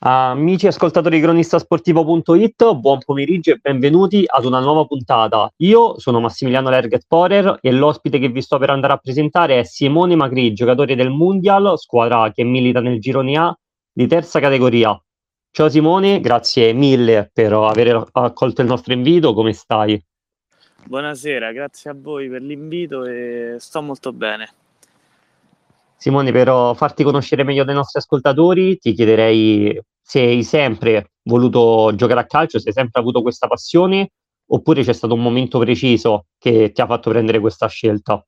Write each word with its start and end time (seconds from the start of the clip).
Amici 0.00 0.66
ascoltatori 0.66 1.16
di 1.16 1.22
cronistasportivo.it, 1.22 2.74
buon 2.74 2.98
pomeriggio 2.98 3.52
e 3.52 3.56
benvenuti 3.56 4.24
ad 4.26 4.44
una 4.44 4.60
nuova 4.60 4.84
puntata. 4.84 5.50
Io 5.58 5.98
sono 5.98 6.20
Massimiliano 6.20 6.68
Lerget 6.68 7.04
Porer 7.08 7.58
e 7.62 7.72
l'ospite 7.72 8.18
che 8.18 8.28
vi 8.28 8.42
sto 8.42 8.58
per 8.58 8.68
andare 8.68 8.92
a 8.92 8.98
presentare 8.98 9.60
è 9.60 9.64
Simone 9.64 10.14
Macri, 10.14 10.52
giocatore 10.52 10.94
del 10.94 11.08
Mundial, 11.08 11.78
squadra 11.78 12.30
che 12.32 12.44
milita 12.44 12.80
nel 12.80 13.00
girone 13.00 13.38
A 13.38 13.58
di 13.90 14.06
terza 14.06 14.40
categoria. 14.40 15.00
Ciao 15.50 15.68
Simone, 15.70 16.20
grazie 16.20 16.74
mille 16.74 17.30
per 17.32 17.54
aver 17.54 18.04
accolto 18.12 18.60
il 18.60 18.66
nostro 18.66 18.92
invito, 18.92 19.32
come 19.32 19.54
stai? 19.54 20.04
Buonasera, 20.84 21.50
grazie 21.52 21.90
a 21.90 21.94
voi 21.96 22.28
per 22.28 22.42
l'invito 22.42 23.06
e 23.06 23.56
sto 23.58 23.80
molto 23.80 24.12
bene. 24.12 24.48
Simone, 26.04 26.32
per 26.32 26.48
farti 26.76 27.02
conoscere 27.02 27.44
meglio 27.44 27.64
dai 27.64 27.74
nostri 27.74 27.98
ascoltatori, 27.98 28.76
ti 28.76 28.92
chiederei 28.92 29.80
se 30.02 30.20
hai 30.20 30.42
sempre 30.42 31.12
voluto 31.22 31.94
giocare 31.94 32.20
a 32.20 32.26
calcio, 32.26 32.58
se 32.58 32.68
hai 32.68 32.74
sempre 32.74 33.00
avuto 33.00 33.22
questa 33.22 33.46
passione, 33.46 34.10
oppure 34.48 34.82
c'è 34.82 34.92
stato 34.92 35.14
un 35.14 35.22
momento 35.22 35.58
preciso 35.60 36.26
che 36.36 36.72
ti 36.72 36.82
ha 36.82 36.86
fatto 36.86 37.08
prendere 37.08 37.40
questa 37.40 37.68
scelta? 37.68 38.22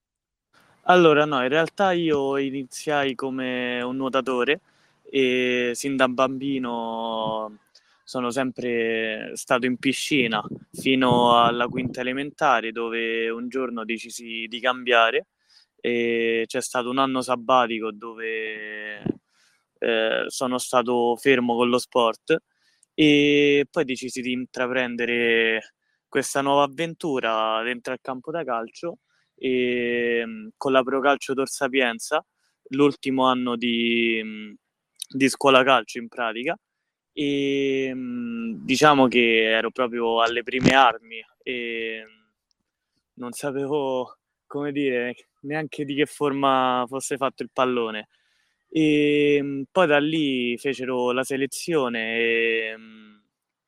Allora, 0.84 1.26
no, 1.26 1.42
in 1.42 1.50
realtà 1.50 1.92
io 1.92 2.38
iniziai 2.38 3.14
come 3.14 3.82
un 3.82 3.96
nuotatore 3.96 4.60
e 5.02 5.72
sin 5.74 5.96
da 5.96 6.08
bambino 6.08 7.58
sono 8.02 8.30
sempre 8.30 9.32
stato 9.34 9.66
in 9.66 9.76
piscina 9.76 10.42
fino 10.72 11.44
alla 11.44 11.66
quinta 11.66 12.00
elementare 12.00 12.72
dove 12.72 13.28
un 13.28 13.50
giorno 13.50 13.84
decisi 13.84 14.46
di 14.48 14.60
cambiare 14.60 15.26
e 15.86 16.46
c'è 16.48 16.60
stato 16.60 16.90
un 16.90 16.98
anno 16.98 17.22
sabbatico 17.22 17.92
dove 17.92 19.02
eh, 19.78 20.24
sono 20.26 20.58
stato 20.58 21.14
fermo 21.14 21.54
con 21.54 21.68
lo 21.68 21.78
sport 21.78 22.36
e 22.92 23.66
poi 23.70 23.84
decisi 23.84 24.20
di 24.20 24.32
intraprendere 24.32 25.74
questa 26.08 26.40
nuova 26.40 26.64
avventura 26.64 27.62
dentro 27.62 27.92
al 27.92 28.00
campo 28.02 28.32
da 28.32 28.42
calcio 28.42 28.98
e 29.36 30.24
mm, 30.26 30.48
con 30.56 30.72
la 30.72 30.82
Pro 30.82 31.00
Calcio 31.00 31.34
Tor 31.34 31.48
Sapienza, 31.48 32.24
l'ultimo 32.70 33.26
anno 33.26 33.54
di, 33.54 34.56
di 35.08 35.28
scuola 35.28 35.62
calcio 35.62 35.98
in 35.98 36.08
pratica. 36.08 36.58
E 37.12 37.92
mm, 37.94 38.64
diciamo 38.64 39.06
che 39.06 39.44
ero 39.52 39.70
proprio 39.70 40.20
alle 40.20 40.42
prime 40.42 40.72
armi 40.74 41.24
e 41.44 42.04
non 43.14 43.30
sapevo 43.32 44.16
come 44.46 44.72
dire 44.72 45.14
neanche 45.42 45.84
di 45.84 45.94
che 45.94 46.06
forma 46.06 46.84
fosse 46.88 47.16
fatto 47.16 47.42
il 47.42 47.50
pallone. 47.52 48.08
E 48.70 49.36
ehm, 49.36 49.64
poi 49.70 49.86
da 49.86 49.98
lì 49.98 50.56
fecero 50.58 51.12
la 51.12 51.24
selezione 51.24 52.70
ehm, 52.70 53.22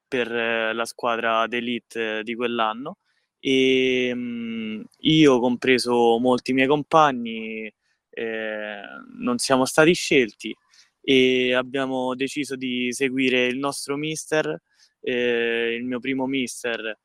per 0.09 0.31
la 0.75 0.85
squadra 0.85 1.47
d'elite 1.47 2.23
di 2.23 2.35
quell'anno. 2.35 2.99
E 3.41 4.09
ehm, 4.09 4.85
io, 5.01 5.41
compreso 5.41 6.19
molti 6.19 6.53
miei 6.53 6.67
compagni, 6.69 7.73
eh, 8.11 8.81
non 9.19 9.39
siamo 9.39 9.65
stati 9.65 9.95
scelti 9.95 10.55
e 11.01 11.55
abbiamo 11.55 12.15
deciso 12.15 12.57
di 12.57 12.93
seguire 12.93 13.47
il 13.47 13.59
nostro 13.59 13.97
mister, 13.97 14.61
eh, 15.01 15.75
il 15.79 15.85
mio 15.85 16.01
primo 16.01 16.27
mister 16.27 16.99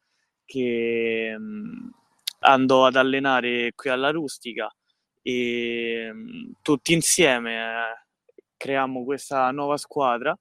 che 0.45 1.35
andò 2.43 2.85
ad 2.85 2.95
allenare 2.95 3.71
qui 3.75 3.89
alla 3.89 4.11
Rustica 4.11 4.73
e 5.21 6.11
mh, 6.13 6.51
tutti 6.61 6.93
insieme 6.93 7.55
eh, 7.55 8.05
creiamo 8.57 9.03
questa 9.03 9.49
nuova 9.51 9.77
squadra 9.77 10.37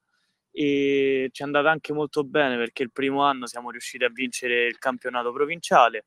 e 0.51 1.29
ci 1.33 1.43
è 1.43 1.45
andata 1.45 1.71
anche 1.71 1.93
molto 1.93 2.25
bene 2.25 2.57
perché 2.57 2.83
il 2.83 2.93
primo 2.93 3.23
anno 3.23 3.47
siamo 3.47 3.71
riusciti 3.71 4.05
a 4.05 4.11
vincere 4.13 4.67
il 4.67 4.79
campionato 4.79 5.33
provinciale 5.33 6.07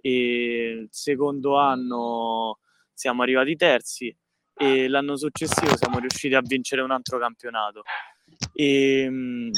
e 0.00 0.80
il 0.82 0.88
secondo 0.90 1.56
anno 1.58 2.58
siamo 2.92 3.22
arrivati 3.22 3.56
terzi 3.56 4.14
e 4.56 4.88
l'anno 4.88 5.16
successivo 5.16 5.76
siamo 5.76 5.98
riusciti 5.98 6.34
a 6.34 6.40
vincere 6.42 6.82
un 6.82 6.90
altro 6.90 7.18
campionato. 7.18 7.82
E 8.52 9.08
mh, 9.08 9.50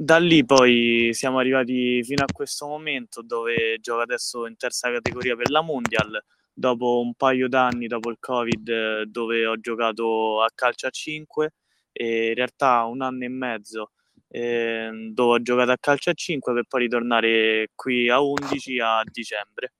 da 0.00 0.16
lì 0.16 0.46
poi 0.46 1.10
siamo 1.12 1.38
arrivati 1.38 2.02
fino 2.02 2.24
a 2.24 2.32
questo 2.32 2.66
momento 2.66 3.20
dove 3.20 3.76
gioco 3.82 4.00
adesso 4.00 4.46
in 4.46 4.56
terza 4.56 4.90
categoria 4.90 5.36
per 5.36 5.50
la 5.50 5.60
Mondial 5.60 6.18
dopo 6.54 7.00
un 7.00 7.12
paio 7.12 7.48
d'anni 7.48 7.86
dopo 7.86 8.08
il 8.08 8.16
Covid 8.18 9.02
dove 9.02 9.44
ho 9.44 9.60
giocato 9.60 10.42
a 10.42 10.48
calcio 10.54 10.86
a 10.86 10.90
5 10.90 11.52
e 11.92 12.28
in 12.28 12.34
realtà 12.34 12.84
un 12.84 13.02
anno 13.02 13.24
e 13.24 13.28
mezzo 13.28 13.90
eh, 14.28 14.88
dove 15.12 15.34
ho 15.34 15.42
giocato 15.42 15.72
a 15.72 15.76
calcio 15.78 16.08
a 16.08 16.14
5 16.14 16.54
per 16.54 16.64
poi 16.66 16.80
ritornare 16.80 17.68
qui 17.74 18.08
a 18.08 18.22
11 18.22 18.80
a 18.80 19.02
dicembre. 19.04 19.72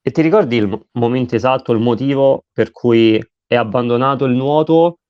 E 0.00 0.10
ti 0.12 0.22
ricordi 0.22 0.56
il 0.56 0.86
momento 0.92 1.34
esatto, 1.34 1.72
il 1.72 1.80
motivo 1.80 2.46
per 2.54 2.70
cui 2.70 3.16
hai 3.48 3.58
abbandonato 3.58 4.24
il 4.24 4.32
nuoto 4.32 5.00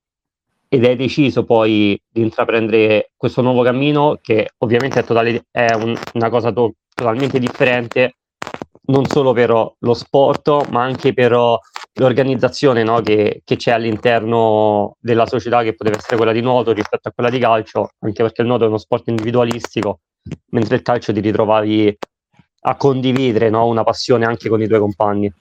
ed 0.69 0.85
hai 0.85 0.97
deciso 0.97 1.45
poi 1.45 2.01
di 2.09 2.23
intraprendere 2.23 3.11
questo 3.17 3.43
nuovo 3.43 3.63
cammino 3.63 4.19
che 4.21 4.51
ovviamente 4.59 5.01
è, 5.01 5.05
totale, 5.05 5.45
è 5.51 5.73
un, 5.75 5.97
una 6.15 6.29
cosa 6.29 6.53
to- 6.53 6.75
totalmente 6.95 7.39
differente 7.39 8.17
non 8.87 9.07
solo 9.07 9.33
per 9.33 9.51
lo 9.51 9.95
sport, 9.95 10.69
ma 10.71 10.83
anche 10.83 11.13
per 11.13 11.33
l'organizzazione 11.95 12.83
no, 12.83 13.01
che, 13.01 13.43
che, 13.45 13.57
c'è 13.57 13.73
all'interno 13.73 14.97
della 15.01 15.27
società, 15.27 15.63
che 15.63 15.75
poteva 15.75 15.97
essere 15.97 16.17
quella 16.17 16.33
di 16.33 16.41
nuoto 16.41 16.73
rispetto 16.73 17.09
a 17.09 17.13
quella 17.13 17.31
di 17.31 17.39
calcio, 17.39 17.91
anche 18.01 18.23
perché 18.23 18.43
il 18.43 18.49
nuoto 18.49 18.65
è 18.65 18.69
uno 18.69 18.79
sport 18.79 19.09
individualistico, 19.09 20.01
mentre 20.51 20.77
il 20.77 20.83
calcio 20.83 21.13
ti 21.13 21.21
ritrovavi 21.21 21.97
a 22.69 22.77
condividere 22.77 23.49
no, 23.51 23.67
una 23.67 23.85
passione 23.85 24.25
anche 24.25 24.49
con 24.49 24.61
i 24.61 24.67
tuoi 24.67 24.81
compagni. 24.81 25.33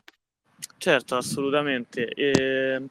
Certo, 0.77 1.15
assolutamente. 1.15 2.07
E 2.09 2.81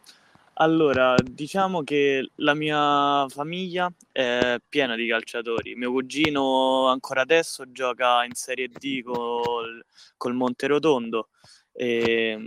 allora, 0.55 1.15
diciamo 1.23 1.83
che 1.83 2.31
la 2.37 2.55
mia 2.55 3.27
famiglia 3.29 3.93
è 4.13 4.57
piena 4.69 4.95
di 4.97 5.09
calciatori. 5.09 5.75
Mio 5.75 5.91
cugino 5.91 6.87
ancora 6.89 7.23
adesso 7.23 7.71
gioca 7.73 8.25
in 8.25 8.35
Serie 8.35 8.69
D 8.69 9.03
col, 9.03 9.85
col 10.17 10.35
Monterotondo. 10.35 11.29
E 11.73 12.39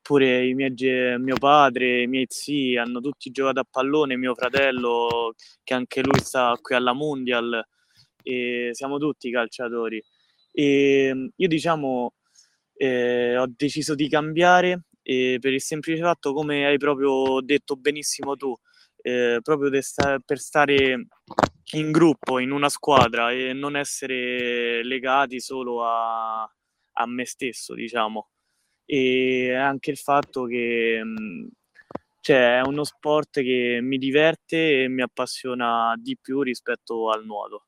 pure 0.00 0.46
i 0.46 0.54
miei, 0.54 0.72
mio 1.18 1.36
padre, 1.36 2.02
i 2.02 2.06
miei 2.06 2.26
zii 2.28 2.76
hanno 2.76 3.00
tutti 3.00 3.30
giocato 3.30 3.60
a 3.60 3.66
pallone, 3.68 4.16
mio 4.16 4.34
fratello 4.34 5.34
che 5.64 5.74
anche 5.74 6.00
lui 6.02 6.20
sta 6.20 6.56
qui 6.60 6.76
alla 6.76 6.92
Mundial 6.94 7.60
e 8.22 8.70
siamo 8.72 8.98
tutti 8.98 9.30
calciatori. 9.30 10.02
E 10.52 11.30
io 11.34 11.48
diciamo 11.48 12.14
eh, 12.74 13.36
ho 13.36 13.46
deciso 13.48 13.94
di 13.94 14.08
cambiare 14.08 14.84
e 15.10 15.38
per 15.40 15.54
il 15.54 15.62
semplice 15.62 16.02
fatto, 16.02 16.34
come 16.34 16.66
hai 16.66 16.76
proprio 16.76 17.40
detto 17.40 17.76
benissimo 17.76 18.36
tu, 18.36 18.54
eh, 19.00 19.38
proprio 19.42 19.80
sta- 19.80 20.18
per 20.18 20.38
stare 20.38 21.06
in 21.72 21.90
gruppo, 21.90 22.38
in 22.38 22.50
una 22.50 22.68
squadra 22.68 23.30
e 23.32 23.54
non 23.54 23.74
essere 23.74 24.84
legati 24.84 25.40
solo 25.40 25.82
a, 25.82 26.42
a 26.42 27.06
me 27.06 27.24
stesso, 27.24 27.72
diciamo. 27.72 28.28
E 28.84 29.54
anche 29.54 29.92
il 29.92 29.96
fatto 29.96 30.44
che 30.44 31.02
mh, 31.02 31.48
cioè, 32.20 32.58
è 32.58 32.66
uno 32.66 32.84
sport 32.84 33.40
che 33.40 33.78
mi 33.80 33.96
diverte 33.96 34.82
e 34.82 34.88
mi 34.88 35.00
appassiona 35.00 35.94
di 35.96 36.18
più 36.20 36.42
rispetto 36.42 37.10
al 37.10 37.24
nuoto. 37.24 37.64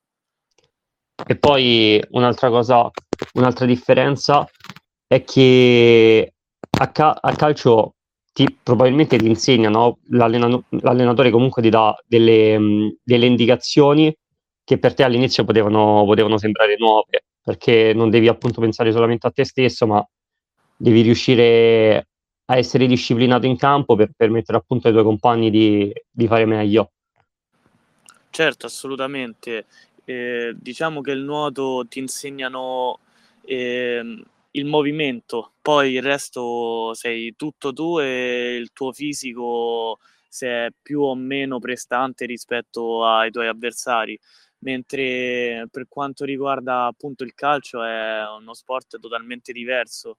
E 1.26 1.38
poi 1.38 2.02
un'altra 2.10 2.50
cosa, 2.50 2.90
un'altra 3.32 3.64
differenza 3.64 4.46
è 5.06 5.24
che 5.24 6.34
a, 6.80 6.90
ca- 6.90 7.18
a 7.20 7.34
calcio 7.34 7.94
ti, 8.32 8.46
probabilmente 8.62 9.18
ti 9.18 9.26
insegnano, 9.26 9.98
l'allenano- 10.10 10.64
l'allenatore 10.70 11.30
comunque 11.30 11.62
ti 11.62 11.68
dà 11.68 11.94
delle, 12.06 12.58
mh, 12.58 12.96
delle 13.02 13.26
indicazioni 13.26 14.14
che 14.64 14.78
per 14.78 14.94
te 14.94 15.02
all'inizio 15.02 15.44
potevano, 15.44 16.04
potevano 16.06 16.38
sembrare 16.38 16.76
nuove, 16.78 17.24
perché 17.42 17.92
non 17.94 18.08
devi 18.08 18.28
appunto 18.28 18.60
pensare 18.60 18.92
solamente 18.92 19.26
a 19.26 19.30
te 19.30 19.44
stesso, 19.44 19.86
ma 19.86 20.04
devi 20.76 21.02
riuscire 21.02 22.06
a 22.46 22.56
essere 22.56 22.86
disciplinato 22.86 23.46
in 23.46 23.56
campo 23.56 23.96
per 23.96 24.10
permettere 24.16 24.58
appunto 24.58 24.86
ai 24.86 24.92
tuoi 24.92 25.04
compagni 25.04 25.50
di, 25.50 25.92
di 26.08 26.26
fare 26.26 26.44
meglio. 26.46 26.92
Certo, 28.30 28.66
assolutamente. 28.66 29.66
Eh, 30.04 30.54
diciamo 30.56 31.00
che 31.00 31.10
il 31.10 31.20
nuoto 31.20 31.84
ti 31.88 31.98
insegnano 31.98 32.98
eh, 33.44 34.22
il 34.52 34.64
movimento, 34.64 35.54
poi 35.62 35.92
il 35.92 36.02
resto 36.02 36.92
sei 36.94 37.34
tutto 37.36 37.72
tu 37.72 37.98
e 38.00 38.56
il 38.56 38.72
tuo 38.72 38.92
fisico 38.92 39.98
se 40.28 40.48
è 40.48 40.68
più 40.80 41.02
o 41.02 41.14
meno 41.14 41.58
prestante 41.58 42.26
rispetto 42.26 43.04
ai 43.04 43.30
tuoi 43.30 43.48
avversari. 43.48 44.18
Mentre 44.62 45.66
per 45.70 45.86
quanto 45.88 46.24
riguarda 46.24 46.84
appunto 46.86 47.24
il 47.24 47.34
calcio 47.34 47.82
è 47.82 48.22
uno 48.38 48.52
sport 48.54 48.98
totalmente 48.98 49.52
diverso 49.52 50.18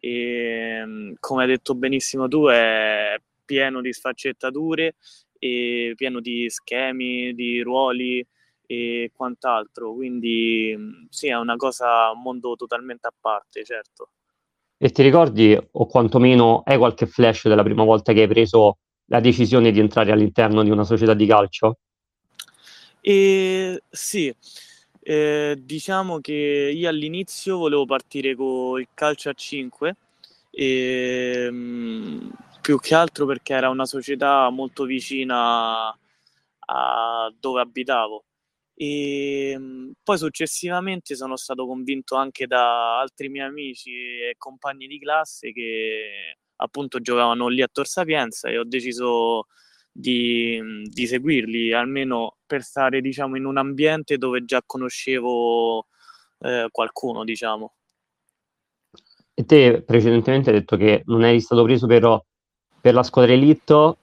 e 0.00 1.14
come 1.20 1.42
hai 1.42 1.48
detto 1.48 1.74
benissimo 1.74 2.26
tu 2.26 2.46
è 2.46 3.16
pieno 3.44 3.80
di 3.82 3.92
sfaccettature 3.92 4.94
e 5.38 5.92
pieno 5.96 6.20
di 6.20 6.48
schemi, 6.48 7.34
di 7.34 7.60
ruoli 7.60 8.26
e 8.72 9.10
quant'altro. 9.14 9.92
Quindi 9.92 11.06
sì, 11.10 11.28
è 11.28 11.36
una 11.36 11.56
cosa, 11.56 12.10
un 12.10 12.22
mondo 12.22 12.56
totalmente 12.56 13.06
a 13.06 13.12
parte, 13.18 13.64
certo. 13.64 14.08
E 14.78 14.90
ti 14.90 15.02
ricordi, 15.02 15.56
o 15.72 15.86
quantomeno 15.86 16.62
hai 16.64 16.78
qualche 16.78 17.06
flash 17.06 17.46
della 17.48 17.62
prima 17.62 17.84
volta 17.84 18.12
che 18.12 18.22
hai 18.22 18.28
preso 18.28 18.78
la 19.06 19.20
decisione 19.20 19.70
di 19.70 19.78
entrare 19.78 20.10
all'interno 20.10 20.62
di 20.62 20.70
una 20.70 20.84
società 20.84 21.14
di 21.14 21.26
calcio? 21.26 21.76
E 23.00 23.82
sì, 23.90 24.34
eh, 25.02 25.56
diciamo 25.60 26.20
che 26.20 26.72
io 26.74 26.88
all'inizio 26.88 27.58
volevo 27.58 27.84
partire 27.84 28.34
con 28.34 28.80
il 28.80 28.88
calcio 28.94 29.28
a 29.28 29.34
5 29.34 29.96
e, 30.50 31.50
mh, 31.50 32.30
più 32.60 32.78
che 32.78 32.94
altro 32.94 33.26
perché 33.26 33.54
era 33.54 33.68
una 33.68 33.86
società 33.86 34.48
molto 34.50 34.84
vicina 34.84 35.96
a 36.66 37.32
dove 37.38 37.60
abitavo 37.60 38.24
e 38.74 39.56
mh, 39.58 39.92
poi 40.02 40.18
successivamente 40.18 41.14
sono 41.14 41.36
stato 41.36 41.66
convinto 41.66 42.16
anche 42.16 42.46
da 42.46 42.98
altri 43.00 43.28
miei 43.28 43.46
amici 43.46 43.90
e 43.90 44.34
compagni 44.38 44.86
di 44.86 44.98
classe 44.98 45.52
che 45.52 46.36
appunto 46.56 47.00
giocavano 47.00 47.48
lì 47.48 47.62
a 47.62 47.68
Tor 47.70 47.86
Sapienza 47.86 48.48
e 48.48 48.58
ho 48.58 48.64
deciso 48.64 49.46
di, 49.92 50.60
di 50.84 51.06
seguirli, 51.06 51.72
almeno 51.72 52.38
per 52.46 52.62
stare 52.62 53.00
diciamo 53.00 53.36
in 53.36 53.44
un 53.44 53.58
ambiente 53.58 54.16
dove 54.16 54.44
già 54.44 54.62
conoscevo 54.64 55.86
eh, 56.40 56.68
qualcuno, 56.70 57.24
diciamo. 57.24 57.74
E 59.34 59.44
te 59.44 59.82
precedentemente 59.82 60.50
hai 60.50 60.58
detto 60.58 60.76
che 60.76 61.02
non 61.06 61.24
eri 61.24 61.40
stato 61.40 61.62
preso 61.64 61.86
per, 61.86 62.24
per 62.80 62.94
la 62.94 63.02
squadra 63.02 63.32
elite 63.32 63.96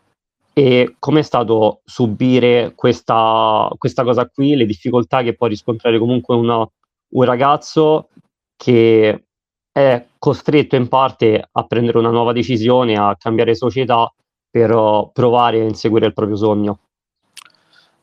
e 0.59 0.97
com'è 0.99 1.21
stato 1.21 1.79
subire 1.85 2.73
questa, 2.75 3.69
questa, 3.77 4.03
cosa 4.03 4.27
qui, 4.27 4.57
le 4.57 4.65
difficoltà 4.65 5.23
che 5.23 5.33
può 5.33 5.47
riscontrare 5.47 5.97
comunque 5.97 6.35
una, 6.35 6.57
un 6.57 7.23
ragazzo 7.23 8.09
che 8.57 9.23
è 9.71 10.05
costretto 10.17 10.75
in 10.75 10.89
parte 10.89 11.47
a 11.49 11.63
prendere 11.65 11.97
una 11.97 12.09
nuova 12.09 12.33
decisione, 12.33 12.97
a 12.97 13.15
cambiare 13.17 13.55
società 13.55 14.13
per 14.49 14.69
provare 15.13 15.61
a 15.61 15.63
inseguire 15.63 16.07
il 16.07 16.13
proprio 16.13 16.35
sogno? 16.35 16.79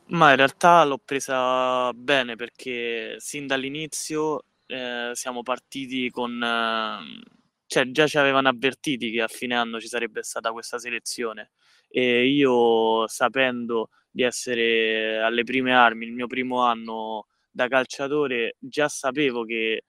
Ma 0.07 0.31
in 0.31 0.37
realtà 0.37 0.83
l'ho 0.83 0.99
presa 1.05 1.93
bene 1.93 2.35
perché 2.35 3.17
sin 3.19 3.45
dall'inizio 3.45 4.45
eh, 4.65 5.11
siamo 5.13 5.43
partiti 5.43 6.09
con... 6.09 6.41
Eh, 6.41 7.35
cioè 7.67 7.91
già 7.91 8.07
ci 8.07 8.17
avevano 8.17 8.47
avvertiti 8.47 9.11
che 9.11 9.21
a 9.21 9.27
fine 9.27 9.53
anno 9.53 9.79
ci 9.79 9.87
sarebbe 9.87 10.23
stata 10.23 10.51
questa 10.51 10.79
selezione 10.79 11.51
e 11.87 12.27
io 12.27 13.07
sapendo 13.07 13.89
di 14.09 14.23
essere 14.23 15.19
alle 15.19 15.43
prime 15.43 15.73
armi 15.73 16.05
il 16.05 16.13
mio 16.13 16.27
primo 16.27 16.61
anno 16.61 17.27
da 17.49 17.67
calciatore 17.67 18.55
già 18.59 18.87
sapevo 18.87 19.43
che 19.45 19.83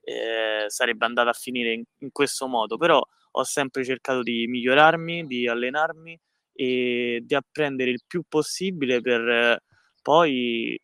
eh, 0.00 0.64
sarebbe 0.68 1.04
andata 1.04 1.30
a 1.30 1.34
finire 1.34 1.72
in, 1.72 1.82
in 1.98 2.10
questo 2.12 2.46
modo 2.46 2.76
però 2.76 3.02
ho 3.38 3.44
sempre 3.44 3.84
cercato 3.84 4.22
di 4.22 4.46
migliorarmi, 4.46 5.26
di 5.26 5.46
allenarmi 5.46 6.18
e 6.52 7.20
di 7.22 7.34
apprendere 7.34 7.90
il 7.90 8.00
più 8.06 8.22
possibile 8.26 9.00
per 9.00 9.28
eh, 9.28 9.60
poi 10.00 10.78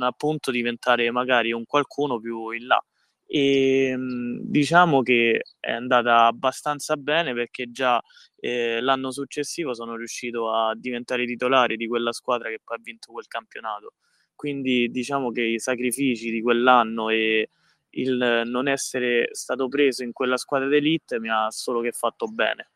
appunto 0.00 0.50
diventare 0.50 1.10
magari 1.10 1.52
un 1.52 1.64
qualcuno 1.64 2.18
più 2.18 2.50
in 2.50 2.66
là. 2.66 2.82
E 3.26 3.96
mh, 3.96 4.40
diciamo 4.44 5.02
che 5.02 5.42
è 5.58 5.72
andata 5.72 6.26
abbastanza 6.26 6.96
bene 6.96 7.34
perché 7.34 7.70
già 7.70 8.00
eh, 8.36 8.80
l'anno 8.80 9.10
successivo 9.10 9.74
sono 9.74 9.96
riuscito 9.96 10.52
a 10.52 10.74
diventare 10.76 11.26
titolare 11.26 11.76
di 11.76 11.88
quella 11.88 12.12
squadra 12.12 12.48
che 12.48 12.60
poi 12.62 12.76
ha 12.76 12.80
vinto 12.82 13.12
quel 13.12 13.26
campionato. 13.26 13.94
Quindi 14.34 14.90
diciamo 14.90 15.30
che 15.30 15.42
i 15.42 15.58
sacrifici 15.58 16.30
di 16.30 16.42
quell'anno 16.42 17.08
e 17.08 17.48
il 17.96 18.42
non 18.44 18.68
essere 18.68 19.28
stato 19.32 19.68
preso 19.68 20.02
in 20.02 20.12
quella 20.12 20.36
squadra 20.36 20.68
d'elite 20.68 21.18
mi 21.18 21.30
ha 21.30 21.50
solo 21.50 21.80
che 21.80 21.92
fatto 21.92 22.26
bene. 22.26 22.70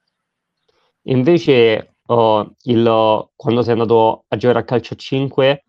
Invece, 1.04 1.96
oh, 2.06 2.54
il, 2.64 3.28
quando 3.36 3.62
sei 3.62 3.72
andato 3.72 4.24
a 4.28 4.36
giocare 4.36 4.58
a 4.60 4.64
calcio 4.64 4.94
a 4.94 4.96
5, 4.96 5.64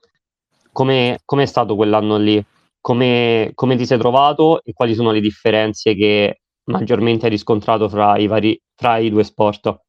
come 0.72 1.20
è 1.26 1.46
stato 1.46 1.76
quell'anno 1.76 2.18
lì? 2.18 2.44
Come, 2.82 3.52
come, 3.54 3.76
ti 3.76 3.86
sei 3.86 4.00
trovato 4.00 4.64
e 4.64 4.74
quali 4.74 4.96
sono 4.96 5.12
le 5.12 5.22
differenze 5.22 5.94
che 5.94 6.42
maggiormente 6.66 7.26
hai 7.26 7.32
riscontrato 7.32 7.88
fra 7.88 8.18
i, 8.18 8.28
vari, 8.28 8.60
fra 8.76 8.98
i 8.98 9.10
due 9.10 9.24
sport? 9.24 9.80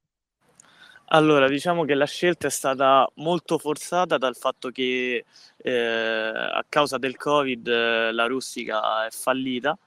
Allora, 1.15 1.47
diciamo 1.49 1.85
che 1.85 1.95
la 1.95 2.07
scelta 2.07 2.47
è 2.47 2.51
stata 2.51 3.07
molto 3.17 3.59
forzata 3.59 4.17
dal 4.17 4.35
fatto 4.35 4.71
che 4.71 5.25
eh, 5.59 5.73
a 5.73 6.65
causa 6.67 6.97
del 6.97 7.17
Covid 7.17 7.69
eh, 7.69 8.13
la 8.13 8.27
Rustica 8.27 9.07
è 9.07 9.11
fallita 9.11 9.79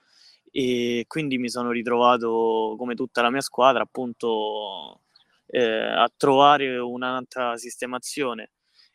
e 0.52 1.04
quindi 1.08 1.38
mi 1.38 1.48
sono 1.48 1.70
ritrovato 1.70 2.76
come 2.78 2.94
tutta 2.94 3.22
la 3.22 3.30
mia 3.30 3.40
squadra 3.40 3.82
appunto 3.82 5.00
eh, 5.46 5.64
a 5.64 6.08
trovare 6.16 6.78
un'altra 6.78 7.56
sistemazione 7.56 8.52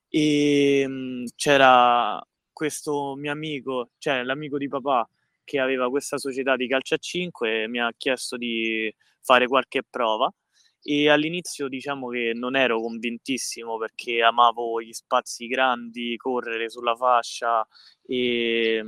e 0.08 0.86
mh, 0.88 0.92
mm, 0.92 1.26
c'era 1.36 2.22
questo 2.62 3.16
mio 3.16 3.32
amico, 3.32 3.90
cioè 3.98 4.22
l'amico 4.22 4.60
di 4.60 4.68
papà 4.68 5.10
che 5.44 5.58
aveva 5.58 5.90
questa 5.90 6.20
società 6.20 6.56
di 6.56 6.68
calcio 6.68 6.94
a 6.94 7.00
5 7.00 7.64
e 7.64 7.68
mi 7.68 7.80
ha 7.80 7.92
chiesto 7.98 8.38
di 8.38 8.94
fare 9.20 9.48
qualche 9.48 9.82
prova 9.82 10.32
e 10.84 11.10
all'inizio 11.10 11.68
diciamo 11.68 12.10
che 12.10 12.34
non 12.36 12.56
ero 12.56 12.80
convintissimo 12.80 13.80
perché 13.80 14.22
amavo 14.22 14.80
gli 14.80 14.94
spazi 14.94 15.48
grandi, 15.48 16.16
correre 16.18 16.70
sulla 16.70 16.96
fascia 16.96 17.66
e, 18.06 18.84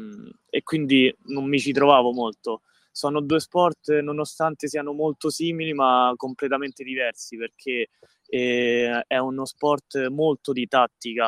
e 0.47 0.61
quindi 0.61 1.11
non 1.29 1.45
mi 1.45 1.59
ci 1.59 1.71
trovavo 1.71 2.11
molto. 2.11 2.61
Sono 2.91 3.21
due 3.21 3.39
sport 3.39 3.89
nonostante 4.01 4.67
siano 4.67 4.93
molto 4.93 5.31
simili 5.31 5.73
ma 5.73 6.13
completamente 6.15 6.83
diversi 6.83 7.37
perché 7.37 7.89
eh, 8.27 9.03
è 9.07 9.17
uno 9.17 9.45
sport 9.45 10.09
molto 10.09 10.53
di 10.53 10.67
tattica 10.67 11.25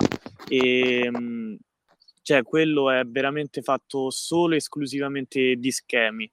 e 0.48 1.09
cioè 2.25 2.42
quello 2.42 2.89
è 2.89 3.04
veramente 3.06 3.62
fatto 3.62 4.10
solo 4.10 4.56
e 4.56 4.57
esclusivamente 4.57 5.57
di 5.57 5.72
schemi. 5.72 6.30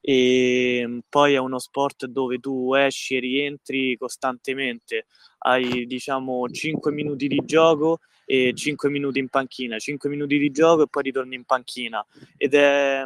E 0.00 0.78
ehm, 0.78 1.00
poi 1.08 1.34
è 1.34 1.38
uno 1.38 1.58
sport 1.58 2.06
dove 2.06 2.38
tu 2.38 2.72
esci 2.74 3.16
e 3.16 3.20
rientri 3.20 3.96
costantemente, 3.96 5.06
hai 5.38 5.84
diciamo 5.86 6.48
5 6.48 6.92
minuti 6.92 7.26
di 7.26 7.42
gioco 7.44 7.98
e 8.24 8.52
5 8.54 8.88
minuti 8.88 9.18
in 9.18 9.28
panchina, 9.28 9.80
5 9.80 10.08
minuti 10.08 10.38
di 10.38 10.52
gioco 10.52 10.82
e 10.84 10.88
poi 10.88 11.02
ritorni 11.02 11.34
in 11.34 11.44
panchina. 11.44 12.06
Ed 12.36 12.54
è 12.54 13.02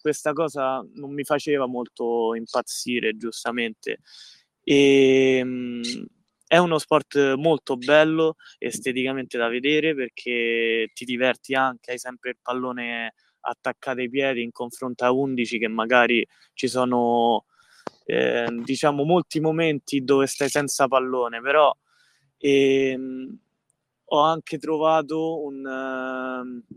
questa 0.00 0.32
cosa 0.32 0.84
non 0.94 1.12
mi 1.12 1.22
faceva 1.22 1.66
molto 1.66 2.34
impazzire 2.34 3.16
giustamente. 3.16 4.00
E 4.64 5.38
è 6.46 6.58
uno 6.58 6.78
sport 6.78 7.34
molto 7.34 7.76
bello 7.76 8.36
esteticamente 8.58 9.38
da 9.38 9.48
vedere 9.48 9.94
perché 9.94 10.90
ti 10.92 11.04
diverti 11.04 11.54
anche, 11.54 11.92
hai 11.92 11.98
sempre 11.98 12.30
il 12.30 12.38
pallone 12.40 13.14
attaccate 13.40 14.02
ai 14.02 14.10
piedi 14.10 14.42
in 14.42 14.52
confronto 14.52 15.04
a 15.04 15.12
11 15.12 15.58
che 15.58 15.68
magari 15.68 16.26
ci 16.54 16.68
sono 16.68 17.46
eh, 18.06 18.46
diciamo 18.62 19.04
molti 19.04 19.40
momenti 19.40 20.02
dove 20.02 20.26
stai 20.26 20.48
senza 20.48 20.86
pallone. 20.88 21.40
Però 21.40 21.74
ehm, 22.38 23.38
ho 24.06 24.20
anche 24.20 24.58
trovato 24.58 25.42
un 25.42 25.66
eh, 25.66 26.76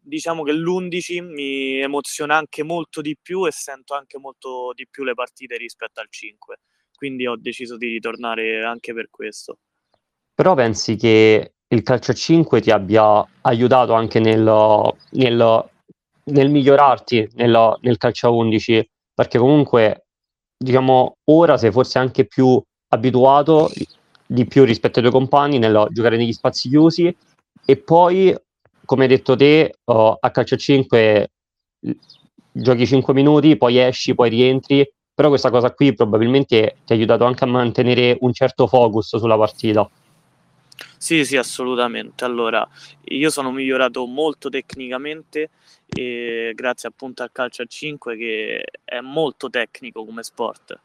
diciamo 0.00 0.42
che 0.42 0.52
l'11 0.52 1.22
mi 1.22 1.78
emoziona 1.78 2.36
anche 2.36 2.62
molto 2.62 3.00
di 3.00 3.16
più 3.20 3.46
e 3.46 3.52
sento 3.52 3.94
anche 3.94 4.18
molto 4.18 4.72
di 4.74 4.86
più 4.90 5.04
le 5.04 5.14
partite 5.14 5.56
rispetto 5.56 6.00
al 6.00 6.08
5 6.10 6.58
quindi 6.94 7.26
ho 7.26 7.36
deciso 7.36 7.76
di 7.76 7.88
ritornare 7.88 8.64
anche 8.64 8.92
per 8.94 9.08
questo. 9.10 9.58
Però 10.34 10.54
pensi 10.54 10.96
che 10.96 11.52
il 11.66 11.82
calcio 11.82 12.12
a 12.12 12.14
5 12.14 12.60
ti 12.60 12.70
abbia 12.70 13.26
aiutato 13.42 13.92
anche 13.92 14.20
nel, 14.20 14.92
nel 15.10 15.70
nel 16.24 16.50
migliorarti 16.50 17.30
nel, 17.34 17.76
nel 17.80 17.96
calcio 17.96 18.28
a 18.28 18.30
11, 18.30 18.88
perché 19.12 19.38
comunque, 19.38 20.06
diciamo, 20.56 21.16
ora 21.24 21.56
sei 21.56 21.70
forse 21.70 21.98
anche 21.98 22.26
più 22.26 22.60
abituato 22.88 23.70
di 24.26 24.46
più 24.46 24.64
rispetto 24.64 25.00
ai 25.00 25.08
tuoi 25.08 25.20
compagni 25.20 25.58
nel 25.58 25.88
giocare 25.90 26.16
negli 26.16 26.32
spazi 26.32 26.68
chiusi. 26.68 27.14
E 27.66 27.76
poi, 27.76 28.34
come 28.84 29.02
hai 29.02 29.08
detto 29.08 29.36
te, 29.36 29.74
uh, 29.84 30.16
a 30.18 30.30
calcio 30.30 30.54
a 30.54 30.58
5 30.58 31.28
giochi 32.52 32.86
5 32.86 33.12
minuti, 33.14 33.56
poi 33.56 33.78
esci, 33.78 34.14
poi 34.14 34.30
rientri, 34.30 34.88
però 35.14 35.28
questa 35.28 35.50
cosa 35.50 35.70
qui 35.72 35.94
probabilmente 35.94 36.76
ti 36.84 36.92
ha 36.92 36.96
aiutato 36.96 37.24
anche 37.24 37.44
a 37.44 37.46
mantenere 37.46 38.16
un 38.20 38.32
certo 38.32 38.66
focus 38.66 39.16
sulla 39.16 39.36
partita. 39.36 39.88
Sì, 40.98 41.24
sì, 41.24 41.36
assolutamente. 41.36 42.24
Allora, 42.24 42.66
io 43.04 43.30
sono 43.30 43.52
migliorato 43.52 44.06
molto 44.06 44.48
tecnicamente 44.48 45.50
grazie 46.54 46.88
appunto 46.88 47.22
al 47.22 47.30
calcio 47.30 47.62
a 47.62 47.66
5 47.66 48.16
che 48.16 48.64
è 48.82 49.00
molto 49.00 49.48
tecnico 49.48 50.04
come 50.04 50.24
sport 50.24 50.80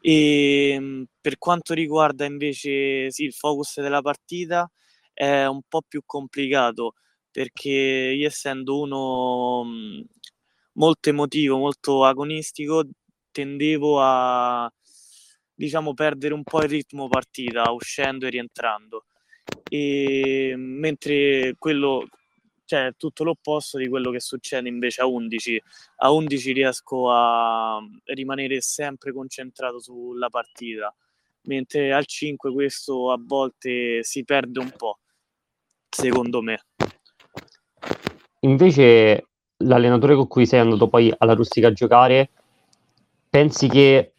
E 0.00 0.70
ehm, 0.72 1.04
per 1.20 1.38
quanto 1.38 1.74
riguarda 1.74 2.24
invece 2.24 3.10
sì, 3.10 3.24
il 3.24 3.32
focus 3.34 3.80
della 3.80 4.00
partita 4.02 4.68
è 5.12 5.44
un 5.46 5.60
po' 5.68 5.82
più 5.86 6.02
complicato 6.04 6.94
perché 7.30 7.70
io 7.70 8.26
essendo 8.26 8.80
uno 8.80 9.64
mhmm, 9.64 10.02
molto 10.74 11.08
emotivo, 11.10 11.56
molto 11.58 12.04
agonistico, 12.04 12.84
tendevo 13.38 14.00
a 14.00 14.68
diciamo 15.54 15.94
perdere 15.94 16.34
un 16.34 16.42
po' 16.42 16.60
il 16.62 16.68
ritmo 16.68 17.06
partita 17.06 17.70
uscendo 17.70 18.26
e 18.26 18.30
rientrando. 18.30 19.04
E 19.70 20.54
mentre 20.56 21.54
quello 21.56 22.08
cioè 22.64 22.92
tutto 22.96 23.24
l'opposto 23.24 23.78
di 23.78 23.88
quello 23.88 24.10
che 24.10 24.20
succede 24.20 24.68
invece 24.68 25.02
a 25.02 25.06
11. 25.06 25.62
A 25.98 26.10
11 26.10 26.52
riesco 26.52 27.10
a 27.10 27.80
rimanere 28.06 28.60
sempre 28.60 29.12
concentrato 29.12 29.80
sulla 29.80 30.28
partita, 30.28 30.92
mentre 31.42 31.92
al 31.92 32.06
5 32.06 32.52
questo 32.52 33.12
a 33.12 33.18
volte 33.18 34.02
si 34.02 34.24
perde 34.24 34.58
un 34.58 34.72
po', 34.76 34.98
secondo 35.88 36.42
me. 36.42 36.64
Invece 38.40 39.28
l'allenatore 39.58 40.14
con 40.14 40.26
cui 40.26 40.44
sei 40.44 40.60
andato 40.60 40.88
poi 40.88 41.12
alla 41.16 41.34
Rustica 41.34 41.68
a 41.68 41.72
giocare, 41.72 42.30
pensi 43.28 43.68
che 43.68 44.12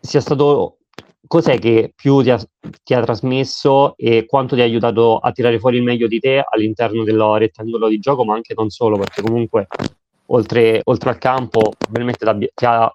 sia 0.00 0.20
stato 0.20 0.78
cos'è 1.26 1.58
che 1.58 1.92
più 1.94 2.22
ti 2.22 2.30
ha, 2.30 2.40
ti 2.82 2.94
ha, 2.94 3.02
trasmesso 3.02 3.94
e 3.96 4.26
quanto 4.26 4.54
ti 4.56 4.62
ha 4.62 4.64
aiutato 4.64 5.18
a 5.18 5.30
tirare 5.30 5.58
fuori 5.60 5.76
il 5.76 5.84
meglio 5.84 6.08
di 6.08 6.18
te 6.18 6.44
all'interno 6.44 7.04
del 7.04 7.20
rettangolo 7.38 7.88
di 7.88 7.98
gioco, 7.98 8.24
ma 8.24 8.34
anche 8.34 8.54
non 8.56 8.70
solo, 8.70 8.98
perché 8.98 9.22
comunque 9.22 9.68
oltre, 10.26 10.80
oltre 10.84 11.10
al 11.10 11.18
campo 11.18 11.72
probabilmente 11.78 12.50
ti 12.54 12.64
ha, 12.64 12.92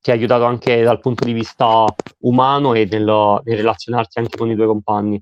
ti 0.00 0.10
ha, 0.10 0.14
aiutato 0.14 0.44
anche 0.44 0.82
dal 0.82 1.00
punto 1.00 1.24
di 1.24 1.32
vista 1.32 1.84
umano 2.20 2.74
e 2.74 2.86
nel, 2.90 3.40
nel 3.42 3.56
relazionarti 3.56 4.18
anche 4.18 4.36
con 4.36 4.50
i 4.50 4.54
tuoi 4.54 4.66
compagni. 4.68 5.20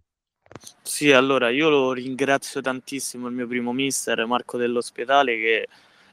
Sì, 0.82 1.12
allora 1.12 1.48
io 1.48 1.68
lo 1.68 1.92
ringrazio 1.92 2.60
tantissimo 2.60 3.28
il 3.28 3.34
mio 3.34 3.46
primo 3.46 3.72
mister 3.72 4.26
Marco 4.26 4.58
dell'Ospedale 4.58 5.36
che 5.38 5.68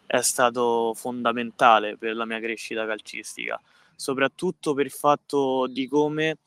è 0.08 0.22
stato 0.22 0.94
fondamentale 0.96 1.98
per 1.98 2.16
la 2.16 2.26
mia 2.26 2.40
crescita 2.40 2.86
calcistica 2.88 3.62
soprattutto 3.98 4.74
per 4.74 4.86
il 4.86 4.92
fatto 4.92 5.68
di 5.68 5.88
come 5.88 6.38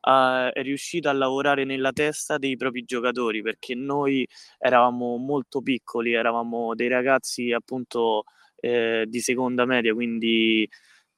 uh, 0.00 0.50
è 0.52 0.62
riuscito 0.62 1.08
a 1.08 1.12
lavorare 1.12 1.64
nella 1.64 1.92
testa 1.92 2.38
dei 2.38 2.56
propri 2.56 2.84
giocatori, 2.84 3.42
perché 3.42 3.74
noi 3.74 4.26
eravamo 4.58 5.16
molto 5.16 5.60
piccoli, 5.60 6.12
eravamo 6.14 6.74
dei 6.74 6.88
ragazzi 6.88 7.52
appunto 7.52 8.24
eh, 8.60 9.04
di 9.08 9.20
seconda 9.20 9.66
media, 9.66 9.92
quindi 9.92 10.68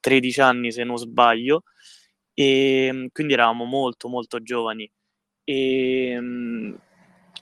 13 0.00 0.40
anni 0.40 0.72
se 0.72 0.82
non 0.84 0.96
sbaglio, 0.96 1.62
e 2.34 3.08
quindi 3.12 3.34
eravamo 3.34 3.64
molto 3.64 4.08
molto 4.08 4.42
giovani. 4.42 4.90
E, 5.44 6.18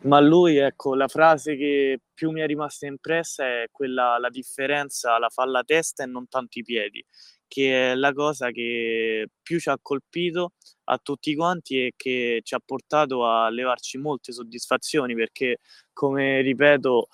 ma 0.03 0.21
lui, 0.21 0.57
ecco, 0.57 0.95
la 0.95 1.09
frase 1.09 1.57
che 1.57 2.01
più 2.15 2.31
mi 2.31 2.41
è 2.41 2.47
rimasta 2.47 2.87
impressa 2.87 3.45
è 3.45 3.67
quella, 3.71 4.19
la 4.19 4.31
differenza 4.31 5.19
la 5.19 5.29
fa 5.29 5.45
la 5.47 5.63
testa 5.65 6.03
e 6.05 6.07
non 6.07 6.29
tanto 6.29 6.59
i 6.59 6.63
piedi, 6.63 7.05
che 7.47 7.93
è 7.93 7.95
la 7.95 8.13
cosa 8.13 8.51
che 8.51 9.29
più 9.43 9.59
ci 9.61 9.69
ha 9.69 9.79
colpito 9.81 10.53
a 10.85 10.99
tutti 10.99 11.35
quanti 11.35 11.87
e 11.87 11.93
che 11.97 12.41
ci 12.43 12.55
ha 12.55 12.61
portato 12.65 13.27
a 13.27 13.49
levarci 13.51 13.99
molte 13.99 14.33
soddisfazioni 14.33 15.15
perché, 15.15 15.59
come 15.93 16.41
ripeto, 16.41 17.09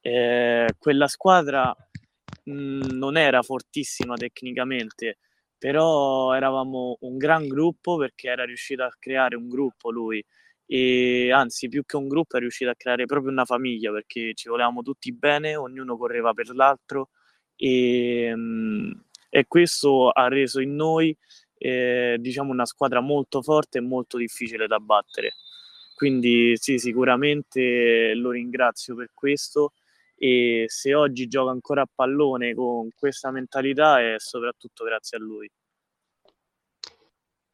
eh, 0.00 0.74
quella 0.78 1.08
squadra 1.08 1.74
mh, 2.44 2.52
mhmm, 2.52 2.96
non 2.96 3.16
era 3.16 3.42
fortissima 3.42 4.14
tecnicamente, 4.16 5.18
però 5.58 6.32
eravamo 6.34 6.96
un 7.00 7.16
gran 7.18 7.46
gruppo 7.48 7.96
perché 7.96 8.28
era 8.28 8.44
riuscito 8.44 8.82
a 8.82 8.94
creare 8.98 9.36
un 9.36 9.48
gruppo 9.48 9.90
lui 9.90 10.24
e 10.72 11.32
anzi 11.32 11.68
più 11.68 11.84
che 11.84 11.96
un 11.96 12.06
gruppo 12.06 12.36
è 12.36 12.38
riuscito 12.38 12.70
a 12.70 12.76
creare 12.76 13.04
proprio 13.04 13.32
una 13.32 13.44
famiglia 13.44 13.90
perché 13.90 14.34
ci 14.34 14.48
volevamo 14.48 14.82
tutti 14.82 15.12
bene, 15.12 15.56
ognuno 15.56 15.96
correva 15.96 16.32
per 16.32 16.54
l'altro 16.54 17.10
e, 17.56 18.32
mhmm, 18.32 19.04
e 19.30 19.46
questo 19.48 20.10
ha 20.10 20.28
reso 20.28 20.60
in 20.60 20.76
noi 20.76 21.16
eh, 21.58 22.18
diciamo 22.20 22.52
una 22.52 22.66
squadra 22.66 23.00
molto 23.00 23.42
forte 23.42 23.78
e 23.78 23.80
molto 23.80 24.16
difficile 24.16 24.68
da 24.68 24.78
battere. 24.78 25.32
Quindi 25.96 26.56
sì, 26.56 26.78
sicuramente 26.78 28.14
lo 28.14 28.30
ringrazio 28.30 28.94
per 28.94 29.10
questo 29.12 29.72
e 30.14 30.66
se 30.68 30.94
oggi 30.94 31.26
gioca 31.26 31.50
ancora 31.50 31.82
a 31.82 31.88
pallone 31.92 32.54
con 32.54 32.90
questa 32.94 33.32
mentalità 33.32 34.00
è 34.00 34.14
soprattutto 34.18 34.84
grazie 34.84 35.18
a 35.18 35.20
lui. 35.20 35.50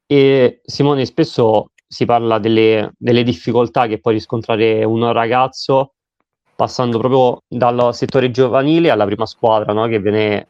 E 0.05 0.61
Simone, 0.63 1.07
spesso 1.07 1.71
si 1.87 2.05
parla 2.05 2.39
delle, 2.39 2.93
delle 2.99 3.23
difficoltà 3.23 3.87
che 3.87 4.01
può 4.01 4.11
riscontrare 4.11 4.85
un 4.85 5.13
ragazzo 5.13 5.93
passando 6.57 6.99
proprio 6.99 7.43
dal 7.47 7.95
settore 7.95 8.31
giovanile 8.31 8.91
alla 8.91 9.05
prima 9.05 9.27
squadra, 9.27 9.73
no? 9.73 9.87
che 9.87 10.01
viene 10.01 10.47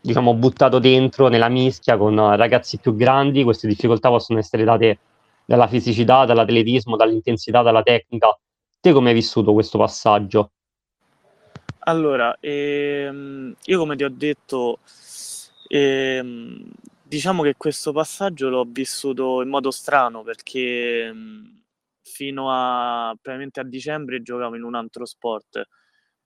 diciamo, 0.00 0.34
buttato 0.34 0.78
dentro 0.78 1.28
nella 1.28 1.48
mischia 1.48 1.96
con 1.96 2.14
ragazzi 2.36 2.78
più 2.78 2.94
grandi, 2.94 3.42
queste 3.42 3.66
difficoltà 3.66 4.08
possono 4.08 4.38
essere 4.38 4.64
date 4.64 4.98
dalla 5.46 5.66
fisicità, 5.66 6.24
dall'atletismo, 6.24 6.96
dall'intensità, 6.96 7.62
dalla 7.62 7.82
tecnica. 7.82 8.38
Te 8.80 8.92
come 8.92 9.08
hai 9.08 9.14
vissuto 9.14 9.52
questo 9.52 9.78
passaggio? 9.78 10.50
Allora, 11.80 12.36
ehm, 12.40 13.54
io 13.64 13.78
come 13.78 13.96
ti 13.96 14.04
ho 14.04 14.10
detto, 14.10 14.78
ehm, 15.68 16.68
diciamo 17.06 17.42
che 17.42 17.54
questo 17.56 17.92
passaggio 17.92 18.48
l'ho 18.48 18.64
vissuto 18.66 19.42
in 19.42 19.48
modo 19.48 19.70
strano 19.70 20.22
perché 20.22 21.06
ehm, 21.06 21.62
fino 22.02 22.50
a, 22.50 23.10
a 23.10 23.62
dicembre 23.64 24.22
giocavo 24.22 24.56
in 24.56 24.62
un 24.62 24.74
altro 24.74 25.04
sport 25.04 25.66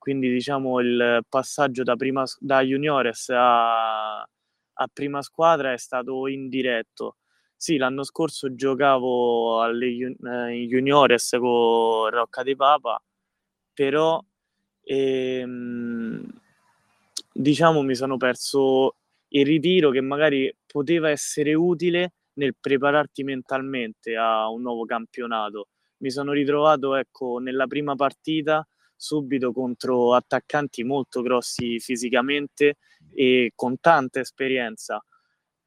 quindi 0.01 0.31
diciamo 0.31 0.79
il 0.79 1.23
passaggio 1.29 1.83
da, 1.83 1.95
prima, 1.95 2.23
da 2.39 2.61
juniores 2.61 3.29
a, 3.29 4.19
a 4.21 4.87
prima 4.91 5.21
squadra 5.21 5.73
è 5.73 5.77
stato 5.77 6.25
indiretto. 6.25 7.17
Sì, 7.55 7.77
l'anno 7.77 8.03
scorso 8.03 8.55
giocavo 8.55 9.61
alle 9.61 9.85
eh, 9.85 10.65
juniores 10.67 11.37
con 11.39 12.09
Rocca 12.09 12.41
di 12.41 12.55
Papa, 12.55 12.99
però 13.71 14.19
ehm, 14.81 16.25
diciamo 17.31 17.83
mi 17.83 17.93
sono 17.93 18.17
perso 18.17 18.95
il 19.33 19.45
ritiro 19.45 19.91
che 19.91 20.01
magari 20.01 20.53
poteva 20.65 21.09
essere 21.09 21.53
utile 21.53 22.13
nel 22.33 22.55
prepararti 22.59 23.23
mentalmente 23.23 24.15
a 24.15 24.49
un 24.49 24.61
nuovo 24.61 24.85
campionato. 24.85 25.67
Mi 25.97 26.09
sono 26.09 26.31
ritrovato 26.31 26.95
ecco 26.95 27.37
nella 27.39 27.67
prima 27.67 27.95
partita 27.95 28.65
subito 28.95 29.51
contro 29.51 30.13
attaccanti 30.13 30.83
molto 30.83 31.21
grossi 31.21 31.79
fisicamente 31.79 32.77
e 33.13 33.51
con 33.55 33.79
tanta 33.79 34.19
esperienza. 34.19 35.03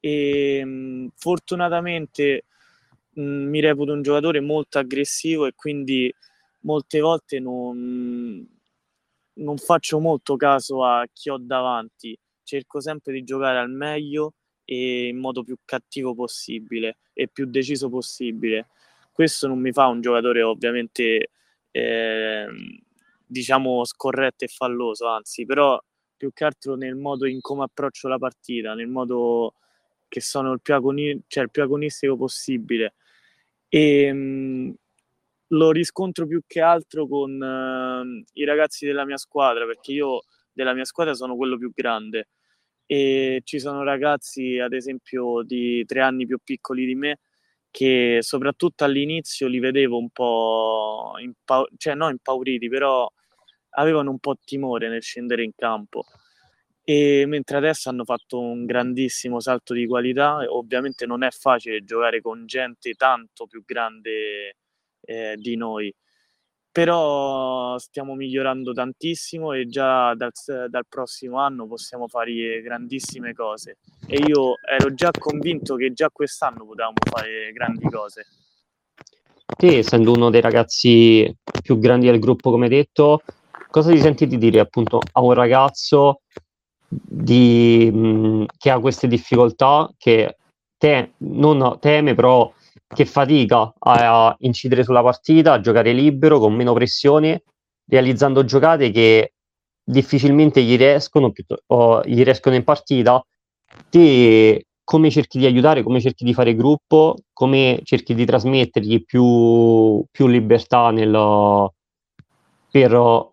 E 0.01 0.65
mh, 0.65 1.09
fortunatamente 1.17 2.45
mh, 3.15 3.23
mi 3.23 3.61
reputo 3.61 3.93
un 3.93 4.03
giocatore 4.03 4.41
molto 4.41 4.79
aggressivo 4.79 5.47
e 5.47 5.53
quindi 5.55 6.13
molte 6.61 7.01
volte 7.01 7.41
non, 7.41 8.47
non 9.35 9.57
faccio 9.59 9.99
molto 10.01 10.37
caso 10.37 10.85
a 10.85 11.07
chi 11.13 11.31
ho 11.31 11.39
davanti, 11.39 12.17
cerco 12.45 12.81
sempre 12.81 13.13
di 13.13 13.25
giocare 13.25 13.59
al 13.59 13.71
meglio 13.71 14.35
e 14.65 15.09
in 15.09 15.19
modo 15.19 15.43
più 15.43 15.57
cattivo 15.65 16.15
possibile 16.15 16.99
e 17.13 17.29
più 17.29 17.47
deciso 17.47 17.89
possibile. 17.89 18.69
Questo 19.13 19.47
non 19.47 19.61
mi 19.61 19.73
fa 19.73 19.87
un 19.87 20.01
giocatore 20.01 20.43
ovviamente 20.43 21.31
eh, 21.71 22.47
diciamo 23.27 23.85
scorretto 23.85 24.45
e 24.45 24.49
falloso, 24.49 25.07
anzi, 25.07 25.45
però 25.45 25.81
più 26.17 26.33
che 26.33 26.45
altro 26.45 26.77
nel 26.77 26.95
modo 26.95 27.27
in 27.27 27.41
come 27.41 27.65
approccio 27.65 28.09
la 28.09 28.19
partita, 28.19 28.75
nel 28.75 28.89
modo 28.89 29.55
che 30.09 30.21
sono 30.21 30.53
il 30.53 30.61
più, 30.61 30.75
agoni- 30.75 31.23
cioè 31.27 31.45
il 31.45 31.51
più 31.51 31.63
agonistico 31.63 32.17
possibile. 32.17 32.95
E 33.69 34.13
mh, 34.13 34.19
mhmm, 34.19 34.75
lo 35.49 35.71
riscontro 35.71 36.27
più 36.27 36.43
che 36.47 36.61
altro 36.61 37.07
con 37.07 37.33
uh, 37.41 38.25
i 38.35 38.45
ragazzi 38.45 38.87
della 38.87 39.05
mia 39.05 39.17
squadra, 39.17 39.67
perché 39.67 39.93
io 39.93 40.23
della 40.53 40.75
mia 40.75 40.85
squadra 40.85 41.15
sono 41.15 41.37
quello 41.37 41.59
più 41.59 41.73
grande 41.75 42.29
e 42.87 43.41
ci 43.45 43.59
sono 43.59 43.83
ragazzi, 43.83 44.59
ad 44.59 44.73
esempio, 44.73 45.43
di 45.43 45.85
tre 45.87 46.01
anni 46.01 46.27
più 46.27 46.39
piccoli 46.43 46.87
di 46.87 46.95
me 46.95 47.19
che 47.71 48.19
soprattutto 48.21 48.85
all'inizio 48.85 49.49
li 49.49 49.59
vedevo 49.59 49.99
un 49.99 50.09
po' 50.11 51.15
impau- 51.19 51.73
cioè 51.77 51.95
non 51.95 52.13
impauriti, 52.13 52.69
però 52.69 53.11
avevano 53.71 54.11
un 54.11 54.19
po' 54.21 54.37
timore 54.45 54.89
nel 54.89 55.03
scendere 55.03 55.43
in 55.43 55.53
campo. 55.57 56.05
E 56.85 57.25
mentre 57.27 57.57
adesso 57.57 57.89
hanno 57.89 58.05
fatto 58.05 58.39
un 58.39 58.65
grandissimo 58.67 59.41
salto 59.41 59.75
di 59.75 59.87
qualità, 59.87 60.45
ovviamente 60.49 61.07
non 61.07 61.25
è 61.25 61.31
facile 61.31 61.83
giocare 61.83 62.21
con 62.21 62.47
gente 62.47 62.93
tanto 62.95 63.47
più 63.47 63.65
grande 63.65 64.57
eh, 65.01 65.35
di 65.37 65.57
noi. 65.57 65.93
Però 66.75 67.79
stiamo 67.79 68.17
migliorando 68.17 68.73
tantissimo 68.73 69.53
e 69.53 69.69
già 69.69 70.13
dal, 70.17 70.33
dal, 70.69 70.85
prossimo 70.89 71.39
anno 71.39 71.69
possiamo 71.69 72.09
fare 72.09 72.61
grandissime 72.63 73.33
cose 73.33 73.77
e 74.09 74.17
io 74.17 74.57
ero 74.69 74.93
già 74.93 75.13
convinto 75.17 75.77
che 75.77 75.93
già 75.93 76.11
quest'anno 76.13 76.67
potevamo 76.67 76.97
fare 77.09 77.53
grandi 77.53 77.89
cose. 77.89 78.27
Te, 79.57 79.79
essendo 79.79 80.11
uno 80.11 80.31
dei 80.31 80.41
ragazzi 80.41 81.33
più 81.63 81.79
grandi 81.79 82.07
del 82.07 82.19
gruppo, 82.19 82.51
come 82.51 82.69
detto, 82.69 83.23
cosa 83.71 83.93
ti 83.93 84.01
senti 84.01 84.27
di 84.27 84.37
dire 84.37 84.59
appunto 84.59 85.01
a 85.13 85.21
un 85.21 85.33
ragazzo 85.33 86.23
di, 86.89 87.89
mh, 87.89 88.47
che 88.59 88.71
ha 88.71 88.81
queste 88.81 89.07
difficoltà, 89.07 89.89
che 89.97 90.39
te, 90.77 91.13
non 91.19 91.79
teme, 91.79 92.17
però 92.17 92.53
che 92.87 93.05
fatica 93.05 93.73
a 93.79 94.35
incidere 94.41 94.85
sulla 94.85 95.03
partita, 95.03 95.53
a 95.53 95.61
giocare 95.61 95.93
libero, 95.93 96.39
con 96.39 96.55
meno 96.55 96.73
pressione, 96.73 97.43
realizzando 97.87 98.45
giocate 98.45 98.91
che 98.91 99.33
difficilmente 99.83 100.63
gli 100.63 100.77
riescono, 100.77 101.33
o 101.67 102.03
gli 102.05 102.23
riescono 102.23 102.55
in 102.55 102.65
partita. 102.65 103.25
Te 103.89 104.67
come 104.85 105.11
cerchi 105.11 105.39
di 105.39 105.47
aiutare, 105.47 105.83
come 105.83 106.01
cerchi 106.01 106.25
di 106.25 106.35
fare 106.35 106.55
gruppo, 106.55 107.17
come 107.33 107.81
cerchi 107.85 108.15
di 108.15 108.27
trasmettergli 108.27 109.03
più, 109.05 110.05
più 110.11 110.27
libertà 110.27 110.91
nel, 110.91 111.71
per, 112.71 113.33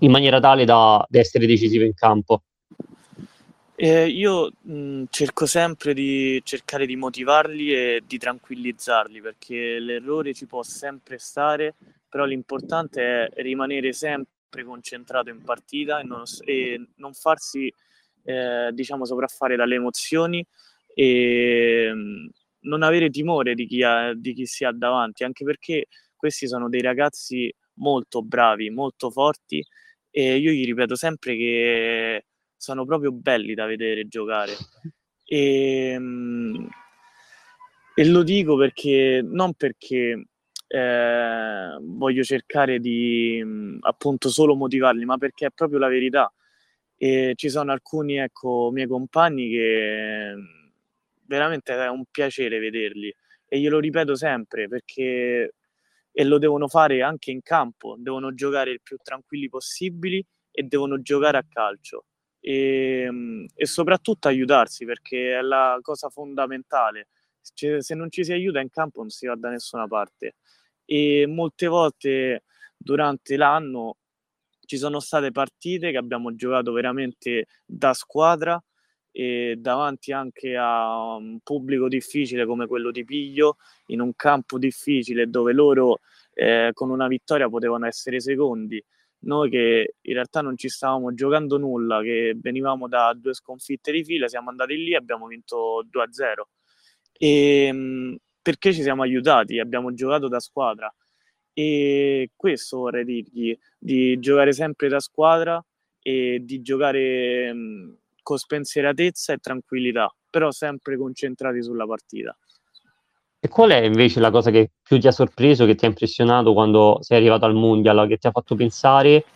in 0.00 0.10
maniera 0.10 0.40
tale 0.40 0.64
da, 0.64 1.04
da 1.08 1.18
essere 1.18 1.46
decisivo 1.46 1.84
in 1.84 1.94
campo? 1.94 2.42
Eh, 3.84 4.08
io 4.08 4.50
mh, 4.62 5.04
cerco 5.10 5.44
sempre 5.44 5.92
di 5.92 6.40
cercare 6.42 6.86
di 6.86 6.96
motivarli 6.96 7.74
e 7.74 8.02
di 8.06 8.16
tranquillizzarli 8.16 9.20
perché 9.20 9.78
l'errore 9.78 10.32
ci 10.32 10.46
può 10.46 10.62
sempre 10.62 11.18
stare, 11.18 11.74
però 12.08 12.24
l'importante 12.24 13.26
è 13.26 13.42
rimanere 13.42 13.92
sempre 13.92 14.64
concentrato 14.64 15.28
in 15.28 15.42
partita 15.42 16.00
e 16.00 16.04
non, 16.04 16.22
e 16.46 16.92
non 16.96 17.12
farsi 17.12 17.70
eh, 18.22 18.70
diciamo 18.72 19.04
sopraffare 19.04 19.54
dalle 19.54 19.74
emozioni 19.74 20.42
e 20.94 21.92
mh, 21.92 22.30
non 22.60 22.82
avere 22.82 23.10
timore 23.10 23.54
di 23.54 23.66
chi, 23.66 23.82
ha, 23.82 24.14
di 24.14 24.32
chi 24.32 24.46
si 24.46 24.64
ha 24.64 24.72
davanti, 24.72 25.24
anche 25.24 25.44
perché 25.44 25.88
questi 26.16 26.48
sono 26.48 26.70
dei 26.70 26.80
ragazzi 26.80 27.52
molto 27.74 28.22
bravi, 28.22 28.70
molto 28.70 29.10
forti 29.10 29.62
e 30.10 30.36
io 30.38 30.52
gli 30.52 30.64
ripeto 30.64 30.94
sempre 30.96 31.36
che 31.36 32.24
sono 32.64 32.86
proprio 32.86 33.12
belli 33.12 33.52
da 33.52 33.66
vedere 33.66 34.08
giocare. 34.08 34.52
E, 35.24 35.90
ehm, 35.92 36.68
e 37.94 38.06
lo 38.06 38.22
dico 38.22 38.56
perché 38.56 39.20
non 39.22 39.52
perché 39.54 40.28
eh, 40.66 41.78
voglio 41.80 42.22
cercare 42.22 42.80
di 42.80 43.44
appunto 43.80 44.30
solo 44.30 44.54
motivarli, 44.56 45.04
ma 45.04 45.18
perché 45.18 45.46
è 45.46 45.50
proprio 45.54 45.78
la 45.78 45.88
verità. 45.88 46.32
E 46.96 47.34
ci 47.36 47.50
sono 47.50 47.72
alcuni 47.72 48.16
ecco, 48.16 48.70
miei 48.72 48.86
compagni 48.86 49.50
che 49.50 50.34
veramente 51.26 51.74
è 51.74 51.88
un 51.88 52.04
piacere 52.10 52.58
vederli 52.58 53.14
e 53.46 53.60
glielo 53.60 53.78
ripeto 53.78 54.14
sempre 54.14 54.68
perché 54.68 55.54
e 56.16 56.24
lo 56.24 56.38
devono 56.38 56.68
fare 56.68 57.02
anche 57.02 57.30
in 57.32 57.42
campo, 57.42 57.96
devono 57.98 58.32
giocare 58.34 58.70
il 58.70 58.80
più 58.82 58.96
tranquilli 59.02 59.48
possibili 59.48 60.24
e 60.50 60.62
devono 60.62 61.02
giocare 61.02 61.38
a 61.38 61.44
calcio 61.48 62.04
e, 62.46 63.04
ehm, 63.06 63.46
e 63.54 63.66
soprattutto 63.66 64.28
aiutarsi 64.28 64.84
perché 64.84 65.38
è 65.38 65.40
la 65.40 65.78
cosa 65.80 66.10
fondamentale. 66.10 67.08
Cioè, 67.54 67.82
se 67.82 67.94
non 67.94 68.10
ci 68.10 68.24
si 68.24 68.32
aiuta 68.32 68.60
in 68.60 68.70
campo 68.70 69.00
non 69.00 69.10
si 69.10 69.26
va 69.26 69.34
da 69.34 69.48
nessuna 69.50 69.86
parte 69.86 70.36
e 70.84 71.26
molte 71.26 71.66
volte 71.66 72.44
durante 72.76 73.36
l'anno 73.36 73.96
ci 74.66 74.76
sono 74.78 75.00
state 75.00 75.30
partite 75.30 75.90
che 75.90 75.96
abbiamo 75.96 76.34
giocato 76.34 76.72
veramente 76.72 77.46
da 77.64 77.92
squadra 77.94 78.62
e 79.10 79.56
davanti 79.58 80.12
anche 80.12 80.56
a 80.56 81.16
un 81.16 81.38
pubblico 81.42 81.88
difficile 81.88 82.46
come 82.46 82.66
quello 82.66 82.90
di 82.90 83.04
Piglio, 83.04 83.56
in 83.86 84.00
un 84.00 84.14
campo 84.16 84.58
difficile 84.58 85.28
dove 85.28 85.52
loro 85.52 86.00
eh, 86.32 86.70
con 86.72 86.90
una 86.90 87.06
vittoria 87.06 87.48
potevano 87.48 87.86
essere 87.86 88.20
secondi 88.20 88.82
noi 89.24 89.50
che 89.50 89.94
in 90.00 90.14
realtà 90.14 90.40
non 90.40 90.56
ci 90.56 90.68
stavamo 90.68 91.14
giocando 91.14 91.58
nulla, 91.58 92.00
che 92.02 92.34
venivamo 92.36 92.88
da 92.88 93.12
due 93.14 93.34
sconfitte 93.34 93.92
di 93.92 94.04
fila, 94.04 94.28
siamo 94.28 94.50
andati 94.50 94.76
lì 94.76 94.92
e 94.92 94.96
abbiamo 94.96 95.26
vinto 95.26 95.84
2-0. 95.90 96.48
E, 97.12 97.66
ehm, 97.66 98.16
perché 98.42 98.72
ci 98.72 98.82
siamo 98.82 99.02
aiutati, 99.02 99.58
abbiamo 99.58 99.94
giocato 99.94 100.28
da 100.28 100.40
squadra. 100.40 100.92
E 101.52 102.30
questo 102.36 102.78
vorrei 102.78 103.04
dirgli, 103.04 103.56
di 103.78 104.18
giocare 104.18 104.52
sempre 104.52 104.88
da 104.88 105.00
squadra 105.00 105.64
e 106.02 106.40
di 106.42 106.60
giocare 106.62 107.54
con 108.22 108.38
spensieratezza 108.38 109.32
e 109.32 109.38
tranquillità, 109.38 110.12
però 110.28 110.50
sempre 110.50 110.96
concentrati 110.96 111.62
sulla 111.62 111.86
partita. 111.86 112.36
E 113.44 113.48
qual 113.48 113.72
è 113.72 113.80
invece 113.82 114.20
la 114.20 114.30
cosa 114.30 114.50
che 114.50 114.70
più 114.82 114.98
ti 114.98 115.06
ha 115.06 115.12
sorpreso, 115.12 115.66
che 115.66 115.74
ti 115.74 115.84
ha 115.84 115.88
impressionato 115.88 116.54
quando 116.54 116.96
sei 117.02 117.18
arrivato 117.18 117.44
al 117.44 117.52
Mondial, 117.52 118.08
che 118.08 118.16
ti 118.16 118.26
ha 118.26 118.30
fatto 118.30 118.54
pensare 118.54 119.26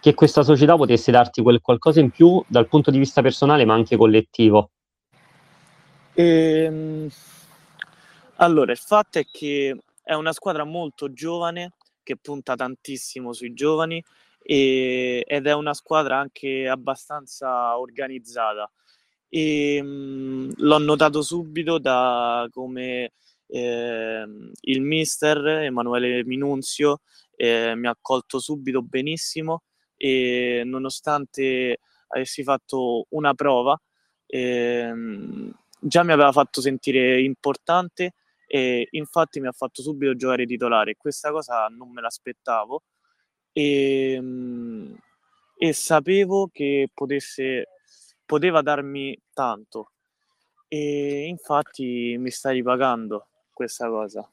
che 0.00 0.14
questa 0.14 0.42
società 0.42 0.74
potesse 0.74 1.12
darti 1.12 1.42
quel 1.42 1.60
qualcosa 1.60 2.00
in 2.00 2.10
più 2.10 2.42
dal 2.48 2.66
punto 2.66 2.90
di 2.90 2.98
vista 2.98 3.22
personale, 3.22 3.64
ma 3.64 3.74
anche 3.74 3.96
collettivo? 3.96 4.70
Ehm, 6.14 7.08
allora, 8.38 8.72
il 8.72 8.78
fatto 8.78 9.20
è 9.20 9.24
che 9.30 9.78
è 10.02 10.14
una 10.14 10.32
squadra 10.32 10.64
molto 10.64 11.12
giovane, 11.12 11.74
che 12.02 12.16
punta 12.16 12.56
tantissimo 12.56 13.32
sui 13.32 13.52
giovani 13.52 14.02
e, 14.42 15.22
ed 15.24 15.46
è 15.46 15.54
una 15.54 15.72
squadra 15.72 16.18
anche 16.18 16.66
abbastanza 16.66 17.78
organizzata. 17.78 18.68
E, 19.28 19.80
mh, 19.80 19.86
mm, 19.86 20.50
l'ho 20.56 20.78
notato 20.78 21.22
subito 21.22 21.78
da 21.78 22.48
come 22.50 23.12
eh, 23.54 24.24
il 24.60 24.80
mister 24.80 25.46
Emanuele 25.46 26.24
Minunzio 26.24 27.02
eh, 27.36 27.74
mi 27.74 27.86
ha 27.86 27.90
accolto 27.90 28.38
subito 28.38 28.80
benissimo 28.82 29.64
e 29.96 30.62
nonostante 30.64 31.80
avessi 32.08 32.42
fatto 32.42 33.06
una 33.10 33.34
prova 33.34 33.78
eh, 34.26 34.92
già 35.78 36.02
mi 36.02 36.12
aveva 36.12 36.32
fatto 36.32 36.62
sentire 36.62 37.20
importante 37.20 38.14
e 38.46 38.88
infatti 38.92 39.40
mi 39.40 39.48
ha 39.48 39.52
fatto 39.52 39.82
subito 39.82 40.16
giocare 40.16 40.46
titolare. 40.46 40.96
Questa 40.96 41.30
cosa 41.30 41.66
non 41.66 41.90
me 41.90 42.00
l'aspettavo. 42.00 42.82
E, 43.52 44.22
e 45.58 45.72
sapevo 45.72 46.48
che 46.50 46.88
potesse 46.94 47.66
poteva 48.24 48.62
darmi 48.62 49.18
tanto. 49.32 49.92
E 50.68 51.26
infatti 51.26 52.16
mi 52.18 52.30
sta 52.30 52.50
ripagando 52.50 53.28
questa 53.52 53.88
cosa. 53.88 54.28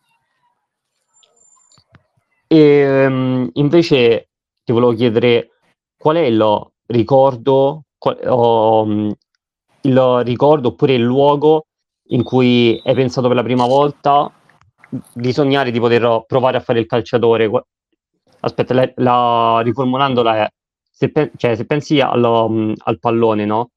E 2.48 3.06
um, 3.06 3.50
invece 3.54 4.30
ti 4.64 4.72
volevo 4.72 4.94
chiedere 4.94 5.52
qual 5.98 6.16
è 6.16 6.22
il 6.22 6.72
ricordo, 6.88 7.84
qual, 7.98 8.20
um, 8.26 9.14
il 9.82 10.22
ricordo 10.24 10.70
oppure 10.70 10.94
il 10.94 11.04
luogo 11.04 11.68
in 12.08 12.24
cui 12.24 12.82
hai 12.84 12.96
pensato 12.96 13.28
per 13.28 13.36
la 13.36 13.44
prima 13.44 13.68
volta 13.68 14.32
di 15.14 15.32
sognare 15.32 15.70
di 15.70 15.80
poter 15.80 16.24
provare 16.26 16.58
a 16.58 16.62
fare 16.62 16.80
il 16.80 16.88
calciatore. 16.88 17.50
Aspetta, 18.40 18.74
la, 18.74 18.92
la 18.96 19.62
riformulandola 19.64 20.38
è 20.38 20.48
se, 20.90 21.12
pe- 21.12 21.32
cioè, 21.38 21.56
se 21.56 21.66
pensi 21.66 22.00
al, 22.00 22.24
um, 22.24 22.74
al, 22.78 23.00
pallone, 23.00 23.46
no? 23.46 23.70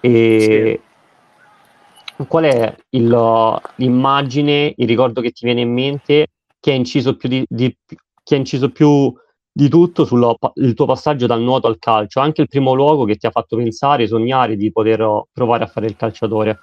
E 0.00 0.80
sì 0.82 0.92
qual 2.28 2.44
è 2.44 2.74
il, 2.90 3.60
l'immagine, 3.76 4.72
il 4.76 4.86
ricordo 4.86 5.20
che 5.20 5.30
ti 5.30 5.44
viene 5.44 5.62
in 5.62 5.72
mente 5.72 6.28
che 6.60 6.70
ha 6.70 6.74
inciso 6.74 7.16
più 7.16 7.28
di, 7.28 7.44
di, 7.48 7.76
inciso 8.30 8.70
più 8.70 9.12
di 9.52 9.68
tutto 9.68 10.04
sul 10.04 10.36
tuo 10.74 10.86
passaggio 10.86 11.26
dal 11.26 11.40
nuoto 11.40 11.66
al 11.66 11.78
calcio, 11.78 12.20
anche 12.20 12.42
il 12.42 12.48
primo 12.48 12.72
luogo 12.72 13.04
che 13.04 13.16
ti 13.16 13.26
ha 13.26 13.30
fatto 13.30 13.56
pensare, 13.56 14.06
sognare 14.06 14.56
di 14.56 14.72
poter 14.72 15.24
provare 15.32 15.64
a 15.64 15.66
fare 15.66 15.86
il 15.86 15.96
calciatore? 15.96 16.60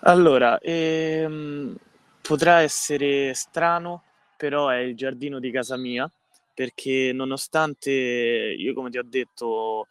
Allora, 0.00 0.58
ehm, 0.58 1.76
potrà 2.20 2.60
essere 2.60 3.34
strano, 3.34 4.02
però 4.36 4.68
è 4.68 4.78
il 4.78 4.96
giardino 4.96 5.38
di 5.38 5.50
casa 5.50 5.76
mia, 5.76 6.10
perché 6.54 7.12
nonostante 7.12 7.90
io, 7.90 8.74
come 8.74 8.90
ti 8.90 8.98
ho 8.98 9.04
detto, 9.04 9.88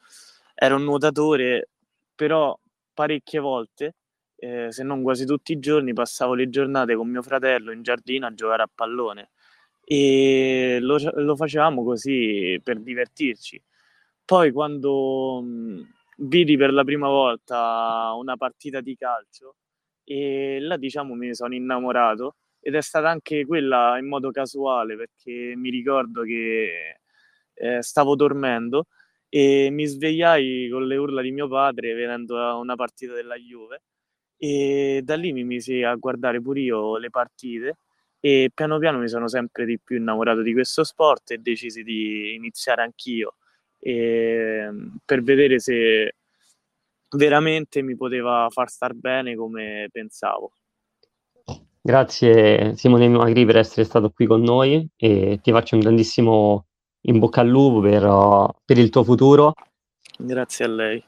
ero 0.55 0.75
un 0.75 0.83
nuotatore, 0.83 1.69
però 2.15 2.57
parecchie 2.93 3.39
volte 3.39 3.95
eh, 4.39 4.71
se 4.71 4.83
non 4.83 5.01
quasi 5.03 5.25
tutti 5.25 5.51
i 5.53 5.59
giorni, 5.59 5.93
passavo 5.93 6.33
le 6.33 6.49
giornate 6.49 6.95
con 6.95 7.09
mio 7.09 7.21
fratello 7.21 7.71
in 7.71 7.81
giardino 7.83 8.25
a 8.27 8.33
giocare 8.33 8.63
a 8.63 8.69
pallone 8.73 9.31
e 9.83 10.77
lo, 10.81 10.97
lo 11.15 11.35
facevamo 11.35 11.83
così 11.83 12.59
per 12.63 12.79
divertirci. 12.79 13.61
Poi 14.25 14.51
quando 14.51 15.41
mh, 15.41 15.93
vidi 16.17 16.57
per 16.57 16.71
la 16.73 16.83
prima 16.83 17.07
volta 17.07 18.11
una 18.17 18.37
partita 18.37 18.81
di 18.81 18.95
calcio 18.95 19.55
e 20.03 20.59
là 20.61 20.77
diciamo 20.77 21.13
mi 21.15 21.33
sono 21.35 21.55
innamorato 21.55 22.35
ed 22.59 22.75
è 22.75 22.81
stata 22.81 23.09
anche 23.09 23.45
quella 23.45 23.97
in 23.97 24.07
modo 24.07 24.31
casuale 24.31 24.95
perché 24.97 25.53
mi 25.55 25.69
ricordo 25.69 26.23
che 26.23 26.99
eh, 27.53 27.81
stavo 27.81 28.15
dormendo 28.15 28.85
e 29.29 29.69
mi 29.71 29.85
svegliai 29.85 30.69
con 30.71 30.85
le 30.87 30.97
urla 30.97 31.21
di 31.21 31.31
mio 31.31 31.47
padre 31.47 31.93
vedendo 31.93 32.35
una 32.59 32.75
partita 32.75 33.13
della 33.13 33.35
Juve 33.35 33.81
e 34.41 35.01
da 35.03 35.15
lì 35.15 35.33
mi 35.33 35.43
misi 35.43 35.83
a 35.83 35.93
guardare 35.95 36.41
pure 36.41 36.61
io 36.61 36.97
le 36.97 37.09
partite 37.09 37.77
e 38.21 38.51
piano 38.53 38.79
piano 38.79 38.97
mi 38.97 39.09
sono 39.09 39.27
sempre 39.27 39.65
di 39.65 39.77
più 39.79 39.97
innamorato 39.97 40.41
di 40.41 40.53
questo 40.53 40.85
sport 40.85 41.31
e 41.31 41.37
decisi 41.39 41.83
di 41.83 42.33
iniziare 42.35 42.81
anch'io 42.81 43.35
e, 43.77 44.63
ehm, 44.65 44.97
per 45.03 45.23
vedere 45.23 45.59
se 45.59 46.15
veramente 47.17 47.81
mi 47.81 47.97
poteva 47.97 48.47
far 48.49 48.69
star 48.69 48.93
bene 48.93 49.35
come 49.35 49.89
pensavo. 49.91 50.53
Grazie 51.81 52.75
Simone 52.77 53.09
Magri 53.09 53.45
per 53.45 53.57
essere 53.57 53.83
stato 53.83 54.09
qui 54.11 54.25
con 54.25 54.41
noi 54.41 54.87
e 54.95 55.39
ti 55.41 55.51
faccio 55.51 55.75
un 55.75 55.81
grandissimo 55.81 56.65
in 57.03 57.19
bocca 57.19 57.41
al 57.41 57.47
lupo 57.47 57.81
per, 57.81 58.53
per 58.63 58.77
il 58.77 58.89
tuo 58.89 59.03
futuro. 59.03 59.53
Grazie 60.17 60.65
a 60.65 60.67
lei. 60.67 61.03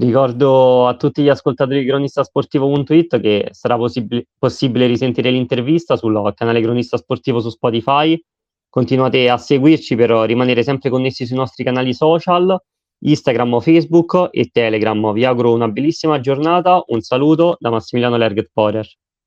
Ricordo 0.00 0.88
a 0.88 0.96
tutti 0.96 1.22
gli 1.22 1.28
ascoltatori 1.28 1.80
di 1.80 1.86
cronistasportivo.it 1.86 3.20
che 3.20 3.48
sarà 3.50 3.76
possib- 3.76 4.22
possibile 4.38 4.86
risentire 4.86 5.30
l'intervista 5.30 5.94
sul 5.94 6.32
canale 6.34 6.62
Cronista 6.62 6.96
Sportivo 6.96 7.38
su 7.40 7.50
Spotify. 7.50 8.18
Continuate 8.70 9.28
a 9.28 9.36
seguirci 9.36 9.96
per 9.96 10.08
rimanere 10.10 10.62
sempre 10.62 10.88
connessi 10.88 11.26
sui 11.26 11.36
nostri 11.36 11.64
canali 11.64 11.92
social, 11.92 12.58
Instagram, 13.00 13.60
Facebook 13.60 14.30
e 14.30 14.48
Telegram. 14.50 15.12
Vi 15.12 15.26
auguro 15.26 15.52
una 15.52 15.68
bellissima 15.68 16.18
giornata. 16.18 16.82
Un 16.86 17.02
saluto 17.02 17.58
da 17.60 17.68
Massimiliano 17.68 18.16
Lerget 18.16 18.48
Porer. 18.54 18.88